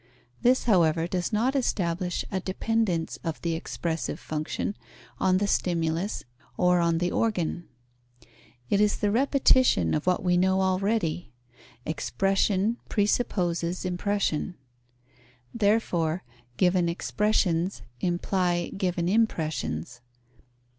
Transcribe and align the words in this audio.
This, 0.41 0.63
however, 0.63 1.05
does 1.05 1.31
not 1.31 1.55
establish 1.55 2.25
a 2.31 2.39
dependence 2.39 3.19
of 3.23 3.39
the 3.43 3.53
expressive 3.53 4.19
function 4.19 4.75
on 5.19 5.37
the 5.37 5.45
stimulus 5.45 6.23
or 6.57 6.79
on 6.79 6.97
the 6.97 7.11
organ. 7.11 7.67
It 8.67 8.81
is 8.81 8.97
the 8.97 9.11
repetition 9.11 9.93
of 9.93 10.07
what 10.07 10.23
we 10.23 10.37
know 10.37 10.59
already: 10.63 11.33
expression 11.85 12.77
presupposes 12.89 13.85
impression. 13.85 14.55
Therefore, 15.53 16.23
given 16.57 16.89
expressions 16.89 17.83
imply 17.99 18.71
given 18.75 19.07
impressions. 19.07 20.01